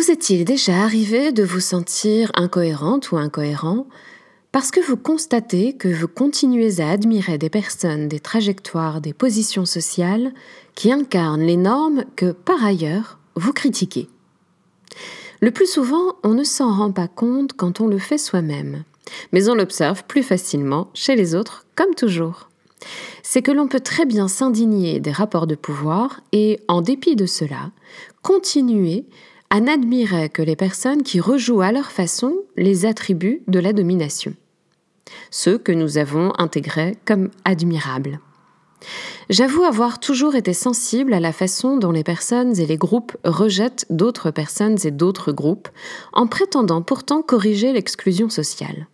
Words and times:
Vous 0.00 0.10
est-il 0.10 0.46
déjà 0.46 0.82
arrivé 0.82 1.30
de 1.30 1.44
vous 1.44 1.60
sentir 1.60 2.30
incohérente 2.34 3.12
ou 3.12 3.18
incohérent 3.18 3.86
parce 4.50 4.70
que 4.70 4.80
vous 4.80 4.96
constatez 4.96 5.74
que 5.74 5.88
vous 5.88 6.08
continuez 6.08 6.80
à 6.80 6.88
admirer 6.88 7.36
des 7.36 7.50
personnes, 7.50 8.08
des 8.08 8.18
trajectoires, 8.18 9.02
des 9.02 9.12
positions 9.12 9.66
sociales 9.66 10.32
qui 10.74 10.90
incarnent 10.90 11.42
les 11.42 11.58
normes 11.58 12.06
que, 12.16 12.32
par 12.32 12.64
ailleurs, 12.64 13.18
vous 13.34 13.52
critiquez? 13.52 14.08
Le 15.42 15.50
plus 15.50 15.70
souvent, 15.70 16.14
on 16.22 16.32
ne 16.32 16.44
s'en 16.44 16.74
rend 16.74 16.92
pas 16.92 17.08
compte 17.08 17.52
quand 17.52 17.82
on 17.82 17.86
le 17.86 17.98
fait 17.98 18.16
soi-même, 18.16 18.84
mais 19.32 19.50
on 19.50 19.54
l'observe 19.54 20.04
plus 20.04 20.22
facilement 20.22 20.88
chez 20.94 21.14
les 21.14 21.34
autres, 21.34 21.66
comme 21.76 21.94
toujours. 21.94 22.48
C'est 23.22 23.42
que 23.42 23.52
l'on 23.52 23.68
peut 23.68 23.80
très 23.80 24.06
bien 24.06 24.28
s'indigner 24.28 24.98
des 24.98 25.12
rapports 25.12 25.46
de 25.46 25.56
pouvoir 25.56 26.22
et, 26.32 26.58
en 26.68 26.80
dépit 26.80 27.16
de 27.16 27.26
cela, 27.26 27.70
continuer 28.22 29.04
à 29.50 29.60
n'admirer 29.60 30.28
que 30.28 30.42
les 30.42 30.56
personnes 30.56 31.02
qui 31.02 31.20
rejouent 31.20 31.60
à 31.60 31.72
leur 31.72 31.90
façon 31.90 32.34
les 32.56 32.86
attributs 32.86 33.42
de 33.48 33.58
la 33.58 33.72
domination, 33.72 34.34
ceux 35.30 35.58
que 35.58 35.72
nous 35.72 35.98
avons 35.98 36.32
intégrés 36.38 36.96
comme 37.04 37.30
admirables. 37.44 38.20
J'avoue 39.28 39.64
avoir 39.64 40.00
toujours 40.00 40.36
été 40.36 40.54
sensible 40.54 41.12
à 41.12 41.20
la 41.20 41.32
façon 41.32 41.76
dont 41.76 41.90
les 41.90 42.04
personnes 42.04 42.58
et 42.58 42.66
les 42.66 42.76
groupes 42.76 43.16
rejettent 43.24 43.86
d'autres 43.90 44.30
personnes 44.30 44.78
et 44.84 44.90
d'autres 44.90 45.32
groupes, 45.32 45.68
en 46.12 46.26
prétendant 46.26 46.80
pourtant 46.80 47.22
corriger 47.22 47.72
l'exclusion 47.72 48.28
sociale. 48.28 48.86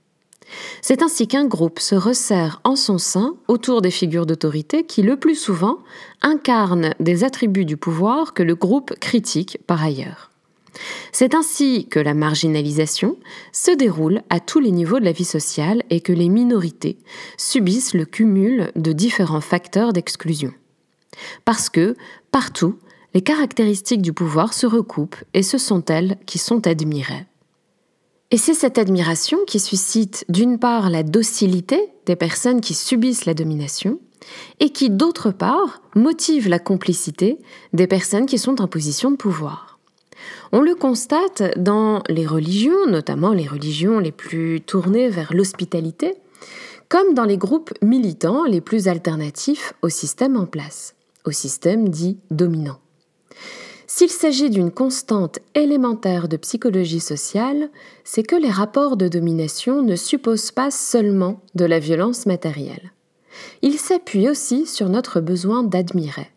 C'est 0.81 1.03
ainsi 1.03 1.27
qu'un 1.27 1.47
groupe 1.47 1.81
se 1.81 1.95
resserre 1.95 2.61
en 2.65 2.77
son 2.77 2.99
sein 2.99 3.37
autour 3.49 3.83
des 3.83 3.91
figures 3.91 4.27
d'autorité 4.27 4.85
qui, 4.85 5.03
le 5.03 5.17
plus 5.17 5.35
souvent, 5.35 5.79
incarnent 6.23 6.95
des 7.01 7.25
attributs 7.25 7.65
du 7.65 7.77
pouvoir 7.77 8.33
que 8.33 8.43
le 8.43 8.55
groupe 8.55 8.95
critique 9.01 9.59
par 9.67 9.83
ailleurs. 9.83 10.31
C'est 11.13 11.35
ainsi 11.35 11.87
que 11.89 11.99
la 11.99 12.15
marginalisation 12.15 13.17
se 13.53 13.71
déroule 13.71 14.23
à 14.31 14.41
tous 14.41 14.61
les 14.61 14.71
niveaux 14.71 15.01
de 15.01 15.05
la 15.05 15.13
vie 15.13 15.25
sociale 15.25 15.83
et 15.91 16.01
que 16.01 16.13
les 16.13 16.29
minorités 16.29 16.99
subissent 17.37 17.95
le 17.95 18.05
cumul 18.05 18.71
de 18.77 18.93
différents 18.93 19.41
facteurs 19.41 19.93
d'exclusion. 19.93 20.53
Parce 21.45 21.69
que, 21.69 21.97
partout, 22.31 22.79
les 23.15 23.23
caractéristiques 23.23 24.03
du 24.03 24.13
pouvoir 24.13 24.53
se 24.53 24.67
recoupent 24.67 25.25
et 25.33 25.43
ce 25.43 25.59
sont 25.59 25.85
elles 25.87 26.19
qui 26.27 26.39
sont 26.39 26.67
admirées. 26.67 27.27
Et 28.31 28.37
c'est 28.37 28.55
cette 28.55 28.77
admiration 28.77 29.39
qui 29.47 29.61
suscite 29.61 30.25
d'une 30.29 30.59
part 30.59 30.91
la 30.91 31.03
docilité 31.03 31.93
des 32.07 32.17
personnes 32.17 32.61
qui 32.61 32.75
subissent 32.75 33.25
la 33.25 33.35
domination 33.35 34.01
et 34.59 34.71
qui 34.71 34.91
d'autre 34.91 35.31
part 35.31 35.81
motive 35.95 36.49
la 36.49 36.59
complicité 36.59 37.39
des 37.73 37.87
personnes 37.87 38.27
qui 38.27 38.39
sont 38.39 38.61
en 38.61 38.67
position 38.67 39.11
de 39.13 39.17
pouvoir. 39.17 39.76
On 40.53 40.61
le 40.61 40.75
constate 40.75 41.59
dans 41.59 42.03
les 42.09 42.27
religions, 42.27 42.87
notamment 42.87 43.33
les 43.33 43.47
religions 43.47 43.99
les 43.99 44.13
plus 44.13 44.61
tournées 44.61 45.09
vers 45.09 45.33
l'hospitalité, 45.33 46.15
comme 46.89 47.15
dans 47.15 47.25
les 47.25 47.39
groupes 47.39 47.73
militants 47.83 48.45
les 48.45 48.61
plus 48.61 48.89
alternatifs 48.89 49.73
au 49.83 49.89
système 49.89 50.37
en 50.37 50.47
place, 50.47 50.95
au 51.25 51.33
système 51.33 51.89
dit 51.89 52.19
dominant. 52.31 52.79
S'il 53.89 54.11
s'agit 54.11 54.51
d'une 54.51 54.71
constante 54.71 55.39
élémentaire 55.55 56.29
de 56.29 56.37
psychologie 56.37 57.01
sociale, 57.01 57.71
c'est 58.05 58.25
que 58.25 58.37
les 58.37 58.51
rapports 58.51 58.97
de 58.97 59.09
domination 59.09 59.83
ne 59.83 59.97
supposent 59.97 60.51
pas 60.51 60.71
seulement 60.71 61.41
de 61.55 61.65
la 61.65 61.79
violence 61.79 62.27
matérielle. 62.27 62.93
Ils 63.63 63.79
s'appuient 63.79 64.29
aussi 64.29 64.67
sur 64.67 64.89
notre 64.89 65.21
besoin 65.21 65.63
d'admirer. 65.63 66.31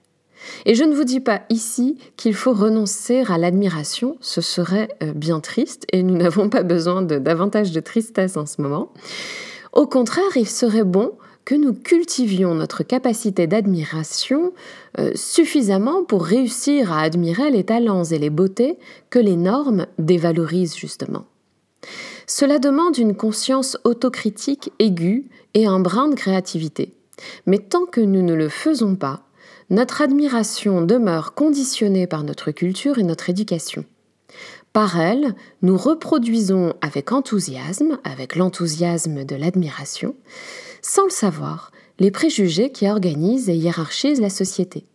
Et 0.66 0.76
je 0.76 0.84
ne 0.84 0.94
vous 0.94 1.04
dis 1.04 1.20
pas 1.20 1.42
ici 1.50 1.98
qu'il 2.18 2.34
faut 2.34 2.54
renoncer 2.54 3.24
à 3.28 3.38
l'admiration, 3.38 4.18
ce 4.22 4.42
serait 4.42 4.90
euh, 5.04 5.14
bien 5.14 5.40
triste 5.40 5.86
et 5.92 6.04
nous 6.04 6.16
n'avons 6.18 6.50
pas 6.50 6.64
besoin 6.64 7.02
de 7.02 7.18
davantage 7.18 7.72
de 7.72 7.80
tristesse 7.80 8.38
en 8.38 8.46
ce 8.46 8.62
moment. 8.62 8.92
Au 9.74 9.88
contraire, 9.88 10.36
il 10.36 10.48
serait 10.48 10.84
bon 10.84 11.14
que 11.46 11.56
nous 11.56 11.74
cultivions 11.74 12.54
notre 12.54 12.84
capacité 12.84 13.48
d'admiration 13.48 14.54
euh, 15.00 15.12
suffisamment 15.16 16.04
pour 16.04 16.24
réussir 16.24 16.92
à 16.92 17.02
admirer 17.02 17.50
les 17.50 17.64
talents 17.64 18.04
et 18.04 18.20
les 18.20 18.30
beautés 18.30 18.78
que 19.10 19.20
les 19.20 19.36
normes 19.36 19.88
dévalorisent 19.98 20.76
justement. 20.76 21.26
Cela 22.28 22.60
demande 22.60 22.98
une 22.98 23.16
conscience 23.16 23.78
autocritique 23.84 24.72
aiguë 24.78 25.26
et 25.56 25.66
un 25.66 25.80
brin 25.80 26.10
de 26.10 26.16
créativité. 26.16 26.94
Mais 27.48 27.58
tant 27.58 27.86
que 27.86 28.02
nous 28.02 28.22
ne 28.22 28.36
le 28.36 28.50
faisons 28.50 28.96
pas, 28.96 29.24
notre 29.70 30.02
admiration 30.02 30.82
demeure 30.82 31.34
conditionnée 31.34 32.08
par 32.08 32.24
notre 32.24 32.52
culture 32.52 32.98
et 32.98 33.04
notre 33.04 33.30
éducation. 33.30 33.86
Par 34.74 35.00
elle, 35.00 35.36
nous 35.62 35.78
reproduisons 35.78 36.74
avec 36.82 37.12
enthousiasme, 37.12 38.00
avec 38.04 38.36
l'enthousiasme 38.36 39.26
de 39.26 39.36
l'admiration, 39.36 40.16
sans 40.82 41.06
le 41.06 41.10
savoir, 41.10 41.72
les 42.00 42.12
préjugés 42.12 42.72
qui 42.72 42.88
organisent 42.88 43.50
et 43.50 43.56
hiérarchisent 43.56 44.22
la 44.22 44.30
société. 44.30 44.86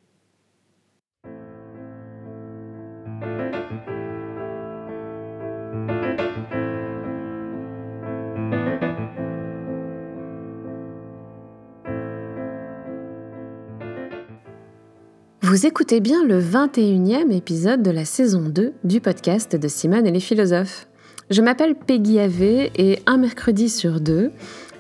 Vous 15.45 15.67
écoutez 15.67 16.01
bien 16.01 16.25
le 16.25 16.41
21e 16.41 17.31
épisode 17.31 17.83
de 17.83 17.91
la 17.91 18.07
saison 18.07 18.49
2 18.49 18.73
du 18.83 19.03
podcast 19.03 19.55
de 19.55 19.69
Simone 19.69 20.07
et 20.07 20.11
les 20.11 20.19
philosophes. 20.19 20.87
Je 21.29 21.43
m'appelle 21.43 21.75
Peggy 21.75 22.19
Ave 22.19 22.41
et 22.41 23.03
un 23.05 23.19
mercredi 23.19 23.69
sur 23.69 24.01
deux, 24.01 24.33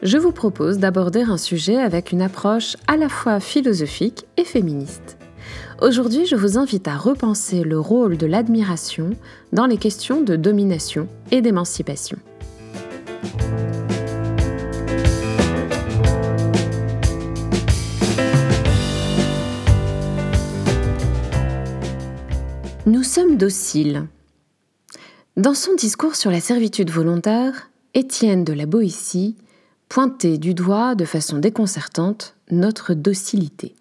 je 0.02 0.16
vous 0.16 0.32
propose 0.32 0.78
d'aborder 0.78 1.20
un 1.20 1.36
sujet 1.36 1.76
avec 1.76 2.12
une 2.12 2.22
approche 2.22 2.78
à 2.86 2.96
la 2.96 3.10
fois 3.10 3.40
philosophique 3.40 4.24
et 4.38 4.44
féministe. 4.44 5.18
Aujourd'hui, 5.82 6.24
je 6.24 6.34
vous 6.34 6.56
invite 6.56 6.88
à 6.88 6.96
repenser 6.96 7.62
le 7.62 7.78
rôle 7.78 8.16
de 8.16 8.24
l'admiration 8.26 9.10
dans 9.52 9.66
les 9.66 9.76
questions 9.76 10.22
de 10.22 10.34
domination 10.34 11.08
et 11.30 11.42
d'émancipation. 11.42 12.16
Nous 22.86 23.02
sommes 23.02 23.38
dociles. 23.38 24.06
Dans 25.38 25.54
son 25.54 25.74
discours 25.74 26.16
sur 26.16 26.30
la 26.30 26.40
servitude 26.40 26.90
volontaire, 26.90 27.70
Étienne 27.94 28.44
de 28.44 28.52
la 28.52 28.66
Boétie 28.66 29.36
pointait 29.88 30.36
du 30.36 30.52
doigt 30.52 30.94
de 30.94 31.06
façon 31.06 31.38
déconcertante 31.38 32.36
notre 32.50 32.92
docilité. 32.92 33.74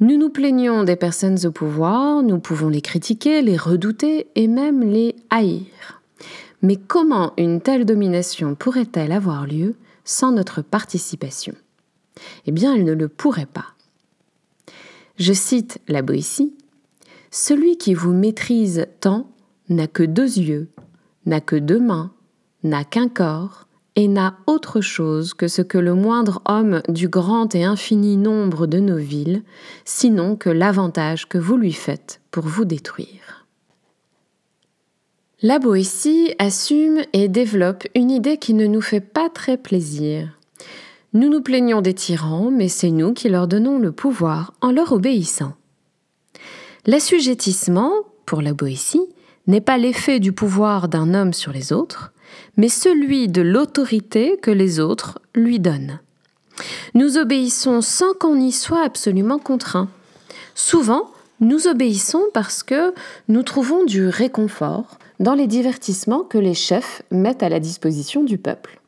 Nous 0.00 0.18
nous 0.18 0.28
plaignons 0.28 0.82
des 0.82 0.96
personnes 0.96 1.46
au 1.46 1.52
pouvoir, 1.52 2.24
nous 2.24 2.40
pouvons 2.40 2.68
les 2.68 2.80
critiquer, 2.80 3.42
les 3.42 3.56
redouter 3.56 4.26
et 4.34 4.48
même 4.48 4.82
les 4.82 5.14
haïr. 5.30 6.02
Mais 6.62 6.74
comment 6.74 7.32
une 7.36 7.60
telle 7.60 7.84
domination 7.84 8.56
pourrait-elle 8.56 9.12
avoir 9.12 9.46
lieu 9.46 9.76
sans 10.04 10.32
notre 10.32 10.62
participation? 10.62 11.54
Eh 12.44 12.50
bien, 12.50 12.74
elle 12.74 12.84
ne 12.84 12.92
le 12.92 13.06
pourrait 13.06 13.46
pas. 13.46 13.66
Je 15.16 15.32
cite 15.32 15.78
la 15.86 16.02
Boétie 16.02 16.52
celui 17.30 17.76
qui 17.76 17.94
vous 17.94 18.12
maîtrise 18.12 18.86
tant 19.00 19.30
n'a 19.68 19.86
que 19.86 20.02
deux 20.02 20.38
yeux, 20.38 20.68
n'a 21.26 21.40
que 21.40 21.56
deux 21.56 21.80
mains, 21.80 22.12
n'a 22.62 22.84
qu'un 22.84 23.08
corps, 23.08 23.68
et 23.98 24.06
n'a 24.06 24.38
autre 24.46 24.80
chose 24.80 25.34
que 25.34 25.48
ce 25.48 25.60
que 25.60 25.76
le 25.76 25.92
moindre 25.92 26.40
homme 26.46 26.82
du 26.88 27.08
grand 27.08 27.52
et 27.56 27.64
infini 27.64 28.16
nombre 28.16 28.68
de 28.68 28.78
nos 28.78 28.96
villes, 28.96 29.42
sinon 29.84 30.36
que 30.36 30.50
l'avantage 30.50 31.28
que 31.28 31.36
vous 31.36 31.56
lui 31.56 31.72
faites 31.72 32.20
pour 32.30 32.44
vous 32.44 32.64
détruire. 32.64 33.44
La 35.42 35.58
Boétie 35.58 36.32
assume 36.38 37.00
et 37.12 37.26
développe 37.26 37.88
une 37.96 38.12
idée 38.12 38.36
qui 38.36 38.54
ne 38.54 38.66
nous 38.66 38.80
fait 38.80 39.00
pas 39.00 39.28
très 39.28 39.56
plaisir. 39.56 40.38
Nous 41.12 41.28
nous 41.28 41.42
plaignons 41.42 41.80
des 41.80 41.94
tyrans, 41.94 42.52
mais 42.52 42.68
c'est 42.68 42.92
nous 42.92 43.14
qui 43.14 43.28
leur 43.28 43.48
donnons 43.48 43.80
le 43.80 43.90
pouvoir 43.90 44.54
en 44.60 44.70
leur 44.70 44.92
obéissant. 44.92 45.54
L'assujettissement, 46.86 47.92
pour 48.26 48.42
la 48.42 48.54
Boétie, 48.54 49.06
n'est 49.46 49.60
pas 49.60 49.78
l'effet 49.78 50.20
du 50.20 50.32
pouvoir 50.32 50.88
d'un 50.88 51.14
homme 51.14 51.32
sur 51.32 51.52
les 51.52 51.72
autres, 51.72 52.12
mais 52.56 52.68
celui 52.68 53.28
de 53.28 53.42
l'autorité 53.42 54.38
que 54.40 54.50
les 54.50 54.80
autres 54.80 55.18
lui 55.34 55.58
donnent. 55.58 56.00
Nous 56.94 57.18
obéissons 57.18 57.80
sans 57.80 58.14
qu'on 58.14 58.36
y 58.36 58.52
soit 58.52 58.84
absolument 58.84 59.38
contraint. 59.38 59.88
Souvent, 60.54 61.10
nous 61.40 61.66
obéissons 61.68 62.22
parce 62.34 62.62
que 62.62 62.92
nous 63.28 63.42
trouvons 63.42 63.84
du 63.84 64.08
réconfort 64.08 64.98
dans 65.20 65.34
les 65.34 65.46
divertissements 65.46 66.24
que 66.24 66.38
les 66.38 66.54
chefs 66.54 67.02
mettent 67.10 67.42
à 67.42 67.48
la 67.48 67.60
disposition 67.60 68.24
du 68.24 68.38
peuple. 68.38 68.80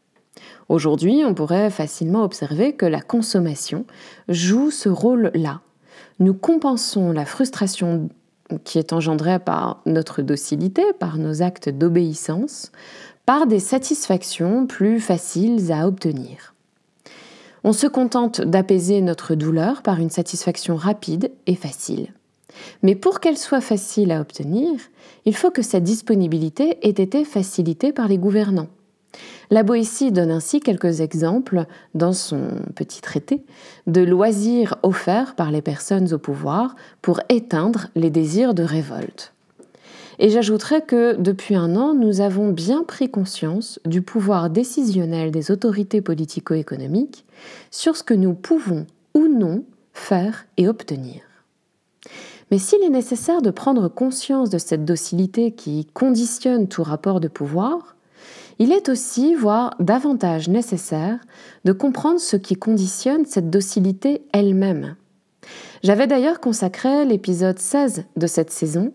Aujourd'hui, 0.68 1.22
on 1.24 1.34
pourrait 1.34 1.70
facilement 1.70 2.24
observer 2.24 2.74
que 2.74 2.86
la 2.86 3.00
consommation 3.00 3.84
joue 4.28 4.70
ce 4.70 4.88
rôle-là 4.88 5.60
nous 6.20 6.34
compensons 6.34 7.12
la 7.12 7.24
frustration 7.24 8.10
qui 8.64 8.78
est 8.78 8.92
engendrée 8.92 9.38
par 9.38 9.80
notre 9.86 10.22
docilité, 10.22 10.82
par 10.98 11.16
nos 11.16 11.42
actes 11.42 11.68
d'obéissance, 11.68 12.72
par 13.26 13.46
des 13.46 13.60
satisfactions 13.60 14.66
plus 14.66 15.00
faciles 15.00 15.72
à 15.72 15.86
obtenir. 15.86 16.54
On 17.64 17.72
se 17.72 17.86
contente 17.86 18.40
d'apaiser 18.40 19.00
notre 19.02 19.34
douleur 19.34 19.82
par 19.82 19.98
une 19.98 20.10
satisfaction 20.10 20.76
rapide 20.76 21.30
et 21.46 21.54
facile. 21.54 22.12
Mais 22.82 22.94
pour 22.94 23.20
qu'elle 23.20 23.36
soit 23.38 23.60
facile 23.60 24.12
à 24.12 24.20
obtenir, 24.20 24.72
il 25.24 25.36
faut 25.36 25.50
que 25.50 25.62
sa 25.62 25.80
disponibilité 25.80 26.78
ait 26.86 27.02
été 27.02 27.24
facilitée 27.24 27.92
par 27.92 28.08
les 28.08 28.18
gouvernants. 28.18 28.68
La 29.50 29.62
Boétie 29.62 30.12
donne 30.12 30.30
ainsi 30.30 30.60
quelques 30.60 31.00
exemples 31.00 31.64
dans 31.94 32.12
son 32.12 32.48
petit 32.74 33.00
traité 33.00 33.42
de 33.86 34.02
loisirs 34.02 34.76
offerts 34.82 35.34
par 35.34 35.50
les 35.50 35.62
personnes 35.62 36.12
au 36.14 36.18
pouvoir 36.18 36.76
pour 37.02 37.20
éteindre 37.28 37.88
les 37.96 38.10
désirs 38.10 38.54
de 38.54 38.62
révolte. 38.62 39.32
Et 40.22 40.28
j'ajouterai 40.28 40.82
que 40.82 41.16
depuis 41.16 41.54
un 41.54 41.76
an, 41.76 41.94
nous 41.94 42.20
avons 42.20 42.52
bien 42.52 42.84
pris 42.84 43.10
conscience 43.10 43.80
du 43.86 44.02
pouvoir 44.02 44.50
décisionnel 44.50 45.30
des 45.30 45.50
autorités 45.50 46.02
politico-économiques 46.02 47.24
sur 47.70 47.96
ce 47.96 48.02
que 48.02 48.14
nous 48.14 48.34
pouvons 48.34 48.86
ou 49.14 49.28
non 49.28 49.64
faire 49.94 50.46
et 50.58 50.68
obtenir. 50.68 51.22
Mais 52.50 52.58
s'il 52.58 52.82
est 52.82 52.90
nécessaire 52.90 53.42
de 53.42 53.50
prendre 53.50 53.88
conscience 53.88 54.50
de 54.50 54.58
cette 54.58 54.84
docilité 54.84 55.52
qui 55.52 55.86
conditionne 55.86 56.68
tout 56.68 56.82
rapport 56.82 57.20
de 57.20 57.28
pouvoir, 57.28 57.96
il 58.60 58.72
est 58.72 58.90
aussi, 58.90 59.34
voire 59.34 59.74
davantage 59.80 60.50
nécessaire, 60.50 61.18
de 61.64 61.72
comprendre 61.72 62.20
ce 62.20 62.36
qui 62.36 62.56
conditionne 62.56 63.24
cette 63.24 63.48
docilité 63.48 64.20
elle-même. 64.34 64.96
J'avais 65.82 66.06
d'ailleurs 66.06 66.40
consacré 66.40 67.06
l'épisode 67.06 67.58
16 67.58 68.04
de 68.16 68.26
cette 68.26 68.50
saison 68.50 68.92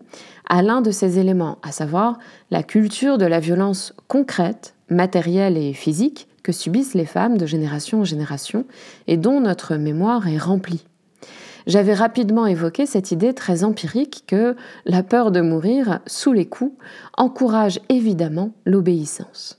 à 0.48 0.62
l'un 0.62 0.82
de 0.82 0.92
ces 0.92 1.18
éléments, 1.18 1.58
à 1.64 1.72
savoir 1.72 2.20
la 2.52 2.62
culture 2.62 3.18
de 3.18 3.26
la 3.26 3.40
violence 3.40 3.92
concrète, 4.06 4.76
matérielle 4.88 5.56
et 5.56 5.72
physique 5.72 6.28
que 6.44 6.52
subissent 6.52 6.94
les 6.94 7.04
femmes 7.04 7.36
de 7.36 7.46
génération 7.46 8.02
en 8.02 8.04
génération 8.04 8.66
et 9.08 9.16
dont 9.16 9.40
notre 9.40 9.74
mémoire 9.74 10.28
est 10.28 10.38
remplie. 10.38 10.86
J'avais 11.66 11.94
rapidement 11.94 12.46
évoqué 12.46 12.86
cette 12.86 13.10
idée 13.10 13.34
très 13.34 13.64
empirique 13.64 14.24
que 14.26 14.54
la 14.84 15.02
peur 15.02 15.32
de 15.32 15.40
mourir 15.40 16.00
sous 16.06 16.32
les 16.32 16.46
coups 16.46 16.76
encourage 17.16 17.80
évidemment 17.88 18.52
l'obéissance 18.64 19.58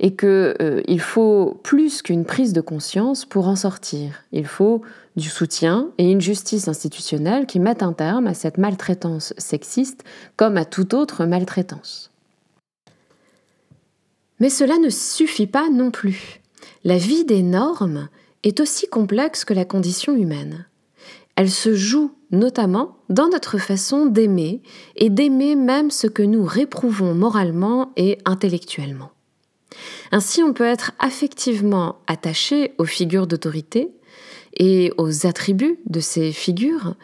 et 0.00 0.14
qu'il 0.14 0.28
euh, 0.28 0.98
faut 0.98 1.58
plus 1.62 2.02
qu'une 2.02 2.24
prise 2.24 2.52
de 2.52 2.60
conscience 2.60 3.24
pour 3.24 3.48
en 3.48 3.56
sortir. 3.56 4.22
Il 4.30 4.46
faut 4.46 4.82
du 5.16 5.28
soutien 5.28 5.88
et 5.98 6.10
une 6.10 6.20
justice 6.20 6.68
institutionnelle 6.68 7.46
qui 7.46 7.58
mettent 7.58 7.82
un 7.82 7.92
terme 7.92 8.28
à 8.28 8.34
cette 8.34 8.58
maltraitance 8.58 9.34
sexiste 9.38 10.04
comme 10.36 10.56
à 10.56 10.64
toute 10.64 10.94
autre 10.94 11.24
maltraitance. 11.24 12.12
Mais 14.38 14.50
cela 14.50 14.78
ne 14.78 14.88
suffit 14.88 15.48
pas 15.48 15.68
non 15.68 15.90
plus. 15.90 16.40
La 16.84 16.96
vie 16.96 17.24
des 17.24 17.42
normes 17.42 18.08
est 18.44 18.60
aussi 18.60 18.86
complexe 18.86 19.44
que 19.44 19.54
la 19.54 19.64
condition 19.64 20.14
humaine. 20.14 20.67
Elle 21.38 21.52
se 21.52 21.72
joue 21.76 22.10
notamment 22.32 22.96
dans 23.10 23.28
notre 23.28 23.58
façon 23.58 24.06
d'aimer 24.06 24.60
et 24.96 25.08
d'aimer 25.08 25.54
même 25.54 25.92
ce 25.92 26.08
que 26.08 26.24
nous 26.24 26.44
réprouvons 26.44 27.14
moralement 27.14 27.92
et 27.96 28.18
intellectuellement. 28.24 29.12
Ainsi, 30.10 30.42
on 30.42 30.52
peut 30.52 30.66
être 30.66 30.90
affectivement 30.98 32.00
attaché 32.08 32.74
aux 32.78 32.84
figures 32.86 33.28
d'autorité 33.28 33.92
et 34.56 34.92
aux 34.98 35.26
attributs 35.28 35.78
de 35.86 36.00
ces 36.00 36.32
figures 36.32 36.96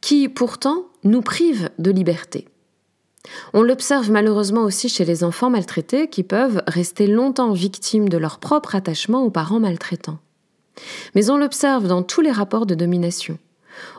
qui 0.00 0.30
pourtant 0.30 0.86
nous 1.04 1.20
privent 1.20 1.68
de 1.78 1.90
liberté. 1.90 2.48
On 3.52 3.60
l'observe 3.60 4.10
malheureusement 4.10 4.62
aussi 4.62 4.88
chez 4.88 5.04
les 5.04 5.22
enfants 5.22 5.50
maltraités 5.50 6.08
qui 6.08 6.22
peuvent 6.22 6.62
rester 6.66 7.06
longtemps 7.06 7.52
victimes 7.52 8.08
de 8.08 8.16
leur 8.16 8.38
propre 8.38 8.74
attachement 8.74 9.22
aux 9.22 9.30
parents 9.30 9.60
maltraitants. 9.60 10.18
Mais 11.14 11.28
on 11.28 11.36
l'observe 11.36 11.88
dans 11.88 12.02
tous 12.02 12.22
les 12.22 12.32
rapports 12.32 12.64
de 12.64 12.74
domination. 12.74 13.38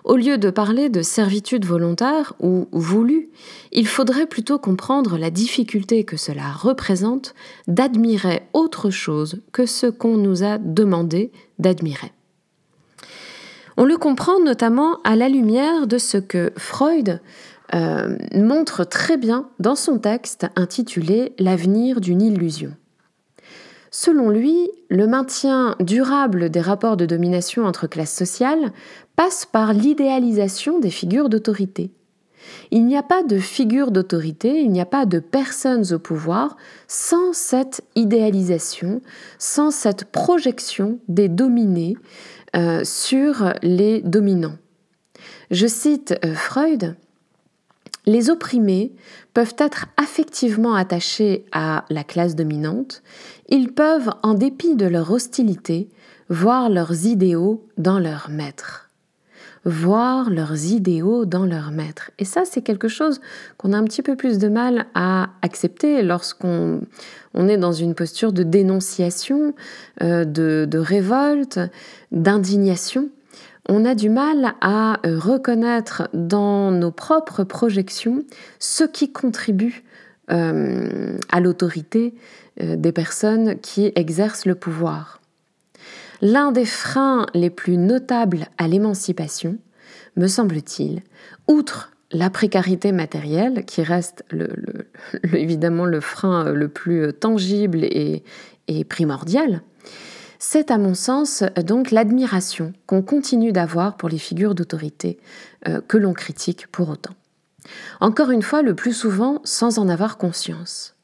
Au 0.04 0.16
lieu 0.16 0.38
de 0.38 0.50
parler 0.50 0.90
de 0.90 1.02
servitude 1.02 1.66
volontaire 1.66 2.34
ou 2.40 2.68
voulue, 2.72 3.30
il 3.72 3.88
faudrait 3.88 4.28
plutôt 4.28 4.60
comprendre 4.60 5.18
la 5.18 5.30
difficulté 5.30 6.04
que 6.04 6.18
cela 6.18 6.52
représente 6.52 7.34
d'admirer 7.68 8.44
autre 8.54 8.90
chose 8.90 9.42
que 9.52 9.66
ce 9.66 9.88
qu'on 9.88 10.18
nous 10.18 10.44
a 10.44 10.58
demandé 10.58 11.32
d'admirer. 11.60 12.12
On 13.78 13.86
le 13.86 13.98
comprend 13.98 14.40
notamment 14.40 15.02
à 15.04 15.16
la 15.16 15.30
lumière 15.30 15.88
de 15.88 15.98
ce 15.98 16.18
que 16.18 16.52
Freud 16.58 17.22
euh, 17.74 18.18
montre 18.36 18.84
très 18.84 19.18
bien 19.18 19.50
dans 19.60 19.76
son 19.76 19.98
texte 19.98 20.46
intitulé 20.56 21.34
L'avenir 21.40 22.02
d'une 22.02 22.22
illusion. 22.22 22.74
Selon 23.96 24.32
lui, 24.32 24.72
le 24.90 25.06
maintien 25.06 25.76
durable 25.80 26.50
des 26.50 26.62
rapports 26.62 26.98
de 26.98 27.06
domination 27.06 27.64
entre 27.64 27.86
classes 27.86 28.16
sociales 28.16 28.74
passe 29.16 29.46
par 29.46 29.72
l'idéalisation 29.72 30.80
des 30.80 30.90
figures 30.90 31.30
d'autorité. 31.30 31.92
Il 32.72 32.88
n'y 32.88 32.98
a 32.98 33.04
pas 33.04 33.22
de 33.22 33.38
figure 33.38 33.92
d'autorité, 33.92 34.62
il 34.62 34.72
n'y 34.72 34.82
a 34.82 34.88
pas 34.88 35.06
de 35.06 35.20
personnes 35.20 35.94
au 35.94 36.00
pouvoir 36.00 36.58
sans 36.88 37.34
cette 37.34 37.84
idéalisation, 37.94 39.00
sans 39.38 39.70
cette 39.70 40.06
projection 40.06 40.98
des 41.08 41.30
dominés 41.30 41.96
euh, 42.56 42.84
sur 42.84 43.54
les 43.62 44.02
dominants. 44.02 44.58
Je 45.52 45.68
cite 45.68 46.16
euh, 46.26 46.34
Freud, 46.34 46.96
les 48.06 48.30
opprimés 48.30 48.94
peuvent 49.34 49.56
être 49.58 49.88
affectivement 49.98 50.76
attachés 50.76 51.46
à 51.52 51.86
la 51.90 52.04
classe 52.04 52.36
dominante, 52.36 53.02
ils 53.50 53.72
peuvent, 53.72 54.12
en 54.24 54.34
dépit 54.34 54.76
de 54.76 54.86
leur 54.86 55.12
hostilité, 55.12 55.90
voir 56.30 56.70
leurs 56.70 57.06
idéaux 57.06 57.66
dans 57.78 58.00
leur 58.00 58.30
maître 58.30 58.84
voir 59.66 60.30
leurs 60.30 60.66
idéaux 60.66 61.26
dans 61.26 61.46
leur 61.46 61.72
maître. 61.72 62.12
Et 62.20 62.26
ça, 62.26 62.44
c'est 62.46 62.62
quelque 62.62 62.88
chose 62.88 63.22
qu'on 63.58 63.74
a 63.74 63.78
un 63.78 63.84
petit 63.86 64.02
peu 64.02 64.16
plus 64.16 64.38
de 64.38 64.50
mal 64.50 64.88
à 64.94 65.30
accepter 65.42 66.02
lorsqu'on 66.02 66.82
on 67.34 67.48
est 67.48 67.58
dans 67.58 67.72
une 67.72 67.96
posture 67.96 68.34
de 68.34 68.44
dénonciation, 68.44 69.54
euh, 70.02 70.26
de, 70.26 70.78
révolte, 70.78 71.60
d'indignation. 72.12 73.10
On 73.70 73.86
a 73.86 73.96
du 73.96 74.10
mal 74.10 74.56
à 74.62 75.00
euh, 75.06 75.18
reconnaître 75.18 76.10
dans 76.14 76.72
nos 76.72 76.92
propres 76.92 77.44
projections 77.44 78.24
ce 78.60 78.84
qui 78.84 79.12
contribue 79.12 79.84
euh, 80.32 81.18
à 81.30 81.40
l'autorité 81.40 82.14
des 82.62 82.92
personnes 82.92 83.60
qui 83.62 83.92
exercent 83.96 84.46
le 84.46 84.54
pouvoir. 84.54 85.22
L'un 86.22 86.52
des 86.52 86.66
freins 86.66 87.26
les 87.34 87.50
plus 87.50 87.78
notables 87.78 88.46
à 88.60 88.68
l'émancipation, 88.68 89.58
me 90.16 90.28
semble-t-il, 90.28 91.02
outre 91.48 91.92
la 92.14 92.30
précarité 92.30 92.92
matérielle, 92.92 93.66
qui 93.66 93.84
reste 93.84 94.24
évidemment 95.34 95.86
le 95.86 96.00
frein 96.00 96.52
le 96.52 96.70
plus 96.70 97.12
tangible 97.12 97.84
et, 97.84 98.24
primordial, 98.88 99.62
c'est 100.46 100.72
à 100.72 100.78
mon 100.78 100.94
sens 100.94 101.46
donc 101.66 101.90
l'admiration 101.90 102.74
qu'on 102.86 103.02
continue 103.02 103.54
d'avoir 103.54 103.96
pour 103.96 104.10
les 104.10 104.18
figures 104.18 104.56
d'autorité 104.56 105.18
euh, 105.70 105.80
que 105.80 105.98
l'on 105.98 106.12
critique 106.12 106.68
pour 106.68 106.90
autant. 106.90 107.14
Encore 108.02 108.30
une 108.30 108.42
fois, 108.42 108.62
le 108.62 108.76
plus 108.76 108.92
souvent 108.92 109.40
sans 109.46 109.80
en 109.80 109.88
avoir 109.88 110.18
conscience. 110.18 110.98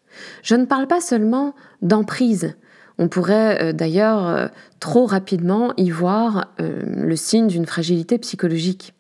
Je 0.43 0.55
ne 0.55 0.65
parle 0.65 0.88
pas 0.88 1.00
seulement 1.00 1.55
d'emprise, 1.81 2.53
on 2.98 3.08
pourrait 3.08 3.63
euh, 3.63 3.72
d'ailleurs 3.72 4.27
euh, 4.27 4.48
trop 4.81 5.05
rapidement 5.05 5.74
y 5.77 5.89
voir 5.89 6.53
le 6.60 7.15
signe 7.15 7.48
d'une 7.48 7.65
fragilité 7.65 8.17
psychologique. 8.17 8.93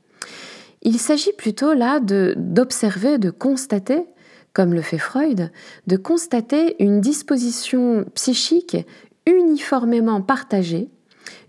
Il 0.83 0.99
s'agit 0.99 1.33
plutôt 1.33 1.73
là 1.73 1.99
d'observer, 1.99 3.17
de, 3.17 3.29
constater, 3.29 4.05
comme 4.53 4.73
le 4.73 4.81
fait 4.81 4.97
Freud, 4.97 5.51
de 5.87 5.97
constater 5.97 6.81
une 6.81 7.01
disposition 7.01 8.05
psychique 8.15 8.77
uniformément 9.25 10.21
partagée, 10.21 10.89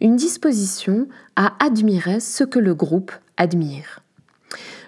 une 0.00 0.16
disposition 0.16 1.08
à 1.36 1.54
admirer 1.64 2.20
ce 2.20 2.44
que 2.44 2.58
le 2.58 2.74
groupe 2.74 3.12
admire. 3.36 4.00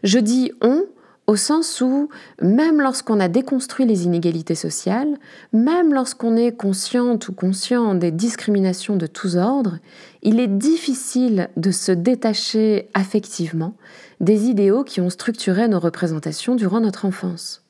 Je 0.02 0.18
dis 0.18 0.52
on 0.60 0.84
au 1.28 1.36
sens 1.36 1.80
où 1.80 2.08
même 2.40 2.80
lorsqu'on 2.80 3.20
a 3.20 3.28
déconstruit 3.28 3.86
les 3.86 4.04
inégalités 4.04 4.56
sociales, 4.56 5.16
même 5.52 5.94
lorsqu'on 5.94 6.36
est 6.36 6.52
consciente 6.52 7.28
ou 7.28 7.32
conscient 7.32 7.94
des 7.94 8.10
discriminations 8.10 8.96
de 8.96 9.06
tous 9.06 9.36
ordres, 9.36 9.78
il 10.22 10.40
est 10.40 10.48
difficile 10.48 11.48
de 11.56 11.70
se 11.70 11.92
détacher 11.92 12.88
affectivement 12.92 13.74
des 14.20 14.46
idéaux 14.46 14.82
qui 14.82 15.00
ont 15.00 15.10
structuré 15.10 15.68
nos 15.68 15.80
représentations 15.80 16.56
durant 16.56 16.80
notre 16.80 17.04
enfance. 17.04 17.62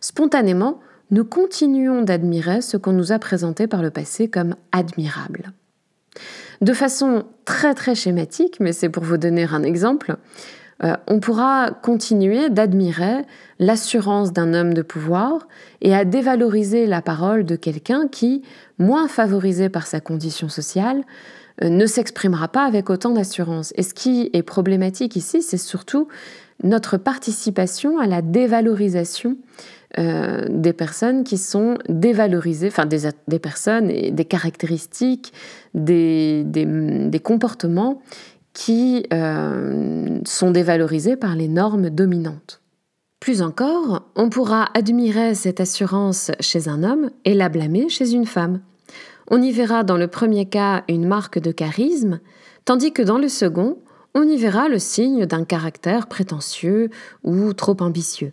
Spontanément, 0.00 0.80
nous 1.10 1.24
continuons 1.24 2.02
d'admirer 2.02 2.60
ce 2.60 2.76
qu'on 2.76 2.92
nous 2.92 3.12
a 3.12 3.18
présenté 3.18 3.66
par 3.66 3.82
le 3.82 3.90
passé 3.90 4.28
comme 4.28 4.54
admirable. 4.72 5.52
De 6.60 6.72
façon 6.72 7.24
très 7.44 7.74
très 7.74 7.94
schématique, 7.94 8.58
mais 8.60 8.72
c'est 8.72 8.88
pour 8.88 9.04
vous 9.04 9.16
donner 9.16 9.44
un 9.44 9.62
exemple, 9.62 10.16
euh, 10.84 10.94
on 11.08 11.18
pourra 11.18 11.70
continuer 11.70 12.50
d'admirer 12.50 13.22
l'assurance 13.58 14.32
d'un 14.32 14.54
homme 14.54 14.74
de 14.74 14.82
pouvoir 14.82 15.48
et 15.80 15.94
à 15.94 16.04
dévaloriser 16.04 16.86
la 16.86 17.02
parole 17.02 17.44
de 17.44 17.56
quelqu'un 17.56 18.06
qui, 18.06 18.42
moins 18.78 19.08
favorisé 19.08 19.68
par 19.68 19.86
sa 19.86 20.00
condition 20.00 20.48
sociale, 20.48 21.02
euh, 21.62 21.68
ne 21.68 21.86
s'exprimera 21.86 22.48
pas 22.48 22.64
avec 22.64 22.90
autant 22.90 23.10
d'assurance. 23.10 23.72
Et 23.76 23.82
ce 23.82 23.94
qui 23.94 24.30
est 24.32 24.42
problématique 24.42 25.16
ici, 25.16 25.42
c'est 25.42 25.58
surtout 25.58 26.06
notre 26.62 26.96
participation 26.96 27.98
à 27.98 28.06
la 28.06 28.22
dévalorisation 28.22 29.36
euh, 29.96 30.44
des 30.50 30.74
personnes 30.74 31.24
qui 31.24 31.38
sont 31.38 31.78
dévalorisées, 31.88 32.68
enfin 32.68 32.84
des, 32.84 33.38
personnes 33.38 33.90
et 33.90 34.10
des 34.10 34.24
caractéristiques, 34.26 35.32
des, 35.74 36.44
des 36.44 37.20
comportements 37.20 38.02
qui 38.52 39.06
euh, 39.12 40.18
sont 40.24 40.50
dévalorisés 40.50 41.16
par 41.16 41.36
les 41.36 41.48
normes 41.48 41.90
dominantes. 41.90 42.60
Plus 43.20 43.40
encore, 43.40 44.10
on 44.16 44.30
pourra 44.30 44.68
admirer 44.74 45.34
cette 45.34 45.60
assurance 45.60 46.32
chez 46.40 46.68
un 46.68 46.82
homme 46.82 47.10
et 47.24 47.34
la 47.34 47.48
blâmer 47.48 47.88
chez 47.88 48.12
une 48.12 48.26
femme. 48.26 48.60
On 49.30 49.40
y 49.40 49.52
verra 49.52 49.84
dans 49.84 49.96
le 49.96 50.08
premier 50.08 50.46
cas 50.46 50.84
une 50.88 51.06
marque 51.06 51.38
de 51.38 51.52
charisme, 51.52 52.20
tandis 52.64 52.92
que 52.92 53.02
dans 53.02 53.18
le 53.18 53.28
second, 53.28 53.78
on 54.14 54.22
y 54.22 54.36
verra 54.36 54.68
le 54.68 54.78
signe 54.78 55.26
d'un 55.26 55.44
caractère 55.44 56.06
prétentieux 56.06 56.90
ou 57.22 57.52
trop 57.52 57.76
ambitieux. 57.80 58.32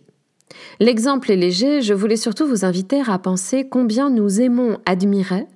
L'exemple 0.80 1.30
est 1.30 1.36
léger, 1.36 1.82
je 1.82 1.94
voulais 1.94 2.16
surtout 2.16 2.46
vous 2.46 2.64
inviter 2.64 3.02
à 3.06 3.18
penser 3.18 3.68
combien 3.68 4.10
nous 4.10 4.40
aimons 4.40 4.78
admirer 4.86 5.46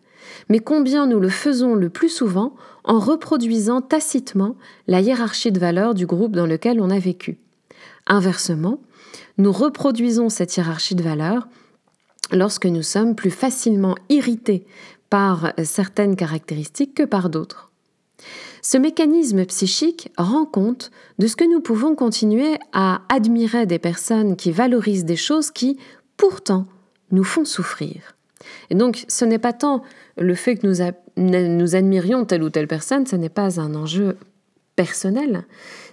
mais 0.48 0.58
combien 0.58 1.06
nous 1.06 1.20
le 1.20 1.28
faisons 1.28 1.74
le 1.74 1.88
plus 1.88 2.08
souvent 2.08 2.54
en 2.84 2.98
reproduisant 2.98 3.80
tacitement 3.80 4.56
la 4.86 5.00
hiérarchie 5.00 5.52
de 5.52 5.60
valeurs 5.60 5.94
du 5.94 6.06
groupe 6.06 6.34
dans 6.34 6.46
lequel 6.46 6.80
on 6.80 6.90
a 6.90 6.98
vécu. 6.98 7.38
Inversement, 8.06 8.80
nous 9.38 9.52
reproduisons 9.52 10.28
cette 10.28 10.56
hiérarchie 10.56 10.94
de 10.94 11.02
valeurs 11.02 11.48
lorsque 12.32 12.66
nous 12.66 12.82
sommes 12.82 13.14
plus 13.14 13.30
facilement 13.30 13.96
irrités 14.08 14.66
par 15.08 15.52
certaines 15.64 16.16
caractéristiques 16.16 16.94
que 16.94 17.02
par 17.02 17.30
d'autres. 17.30 17.70
Ce 18.62 18.76
mécanisme 18.76 19.44
psychique 19.46 20.10
rend 20.18 20.44
compte 20.44 20.90
de 21.18 21.26
ce 21.26 21.36
que 21.36 21.44
nous 21.44 21.60
pouvons 21.60 21.94
continuer 21.94 22.58
à 22.72 23.02
admirer 23.08 23.66
des 23.66 23.78
personnes 23.78 24.36
qui 24.36 24.50
valorisent 24.50 25.04
des 25.04 25.16
choses 25.16 25.50
qui, 25.50 25.78
pourtant, 26.16 26.66
nous 27.10 27.24
font 27.24 27.44
souffrir. 27.44 28.14
Et 28.70 28.74
donc, 28.74 29.04
ce 29.08 29.24
n'est 29.24 29.38
pas 29.38 29.52
tant 29.52 29.82
le 30.16 30.34
fait 30.34 30.56
que 30.56 30.66
nous, 30.66 31.74
admirions 31.74 32.24
telle 32.24 32.42
ou 32.42 32.50
telle 32.50 32.68
personne, 32.68 33.06
ce 33.06 33.16
n'est 33.16 33.28
pas 33.28 33.60
un 33.60 33.74
enjeu 33.74 34.16
personnel, 34.76 35.44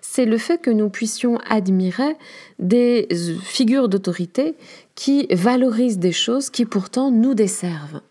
c'est 0.02 0.26
le 0.26 0.38
fait 0.38 0.62
que 0.62 0.70
nous 0.70 0.90
puissions 0.90 1.40
admirer 1.50 2.16
des 2.60 3.08
figures 3.44 3.90
d'autorité 3.90 4.56
qui 4.96 5.28
valorisent 5.32 6.00
des 6.00 6.14
choses 6.14 6.50
qui 6.50 6.66
pourtant 6.66 7.12
nous 7.12 7.34
desservent. 7.34 8.02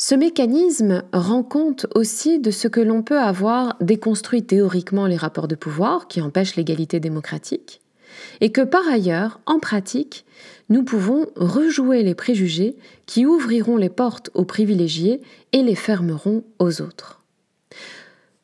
Ce 0.00 0.14
mécanisme 0.14 1.02
rend 1.12 1.42
compte 1.42 1.88
aussi 1.96 2.38
de 2.38 2.52
ce 2.52 2.68
que 2.68 2.80
l'on 2.80 3.02
peut 3.02 3.18
avoir 3.18 3.76
déconstruit 3.80 4.44
théoriquement 4.44 5.06
les 5.06 5.16
rapports 5.16 5.48
de 5.48 5.56
pouvoir 5.56 6.06
qui 6.06 6.20
empêchent 6.20 6.54
l'égalité 6.54 7.00
démocratique, 7.00 7.80
et 8.40 8.52
que 8.52 8.60
par 8.60 8.86
ailleurs, 8.86 9.40
en 9.44 9.58
pratique, 9.58 10.24
nous 10.68 10.84
pouvons 10.84 11.26
rejouer 11.34 12.04
les 12.04 12.14
préjugés 12.14 12.76
qui 13.06 13.26
ouvriront 13.26 13.76
les 13.76 13.88
portes 13.88 14.30
aux 14.34 14.44
privilégiés 14.44 15.20
et 15.52 15.64
les 15.64 15.74
fermeront 15.74 16.44
aux 16.60 16.80
autres. 16.80 17.20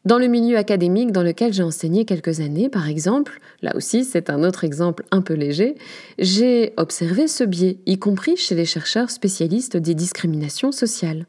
Dans 0.05 0.19
le 0.19 0.27
milieu 0.27 0.57
académique 0.57 1.13
dans 1.13 1.23
lequel 1.23 1.53
j'ai 1.53 1.63
enseigné 1.63 2.05
quelques 2.05 2.41
années, 2.41 2.69
par 2.69 2.89
exemple, 2.89 3.41
là 3.63 3.77
aussi 3.77 4.05
c'est 4.05 4.29
un 4.29 4.43
autre 4.43 4.65
exemple 4.65 5.05
un 5.13 5.23
peu 5.23 5.35
léger, 5.35 5.77
j'ai 6.19 6.75
observé 6.79 7.29
ce 7.29 7.45
biais, 7.45 7.79
y 7.87 7.97
compris 7.97 8.37
chez 8.37 8.57
les 8.57 8.67
chercheurs 8.67 9.13
spécialistes 9.13 9.77
des 9.77 9.95
discriminations 9.95 10.73
sociales. 10.73 11.27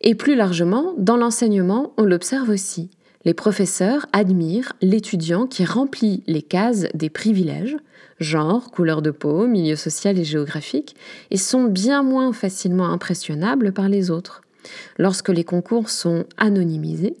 Et 0.00 0.14
plus 0.14 0.34
largement, 0.34 0.94
dans 0.98 1.16
l'enseignement, 1.16 1.92
on 1.96 2.04
l'observe 2.04 2.48
aussi. 2.48 2.90
Les 3.24 3.34
professeurs 3.34 4.06
admirent 4.12 4.72
l'étudiant 4.80 5.46
qui 5.46 5.64
remplit 5.64 6.24
les 6.26 6.42
cases 6.42 6.86
des 6.94 7.08
privilèges, 7.08 7.76
genre, 8.18 8.70
couleur 8.70 9.00
de 9.00 9.12
peau, 9.12 9.46
milieu 9.46 9.76
social 9.76 10.18
et 10.18 10.24
géographique, 10.24 10.96
et 11.30 11.36
sont 11.36 11.64
bien 11.64 12.02
moins 12.02 12.32
facilement 12.32 12.90
impressionnables 12.90 13.72
par 13.72 13.88
les 13.88 14.10
autres. 14.10 14.42
Lorsque 14.98 15.28
les 15.28 15.44
concours 15.44 15.88
sont 15.88 16.24
anonymisés, 16.36 17.16